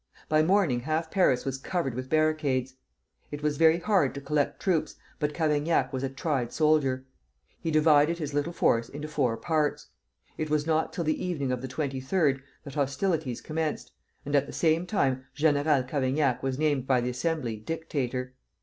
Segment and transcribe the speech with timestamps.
[0.27, 2.73] By morning half Paris was covered with barricades.
[3.29, 7.05] It was very hard to collect troops, but Cavaignac was a tried soldier.
[7.59, 9.89] He divided his little force into four parts.
[10.39, 13.91] It was not till the evening of the 23d that hostilities commenced,
[14.25, 18.33] and at the same time General Cavaignac was named by the Assembly dictator.